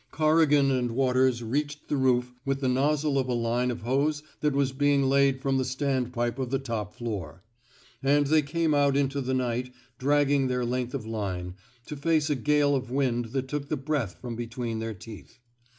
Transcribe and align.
Corrigan 0.09 0.71
and 0.71 0.89
Waters 0.93 1.43
reached 1.43 1.87
the 1.87 1.95
roof 1.95 2.33
with 2.43 2.59
the 2.59 2.67
nozzle 2.67 3.19
of 3.19 3.29
a 3.29 3.35
line 3.35 3.69
of 3.69 3.81
hose 3.81 4.23
that 4.39 4.55
was 4.55 4.71
being 4.71 5.03
laid 5.03 5.39
from 5.39 5.59
the 5.59 5.63
standpipe 5.63 6.39
of 6.39 6.49
the 6.49 6.57
top 6.57 6.95
floor; 6.95 7.43
and 8.01 8.25
they 8.25 8.41
came 8.41 8.73
out 8.73 8.97
into 8.97 9.21
the 9.21 9.35
night 9.35 9.71
dragging 9.99 10.47
their 10.47 10.65
length 10.65 10.95
of 10.95 11.05
line, 11.05 11.53
to 11.85 11.95
face 11.95 12.31
a 12.31 12.35
gale 12.35 12.75
of 12.75 12.89
wind 12.89 13.25
that 13.25 13.47
took 13.47 13.69
the 13.69 13.77
breath 13.77 14.19
from 14.19 14.35
between 14.35 14.79
their 14.79 14.95
teeth. 14.95 15.37